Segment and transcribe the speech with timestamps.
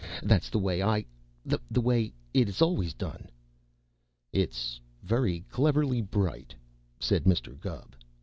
[0.23, 1.05] That's the way I
[1.45, 3.29] the way it is always done."
[4.33, 6.55] "It's very cleverly bright,"
[6.99, 7.59] said Mr.
[7.61, 7.95] Gubb.